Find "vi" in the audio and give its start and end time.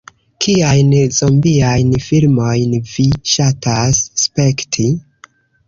2.95-3.07